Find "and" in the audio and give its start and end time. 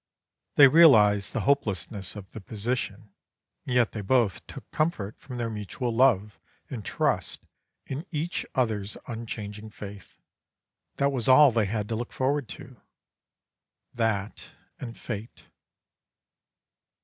3.67-3.75, 6.71-6.83, 14.79-14.97